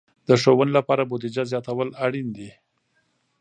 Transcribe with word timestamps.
د 0.27 0.29
ښوونې 0.41 0.73
لپاره 0.77 1.07
بودیجه 1.09 1.43
زیاتول 1.51 1.89
اړین 2.05 2.27
دي. 2.37 2.49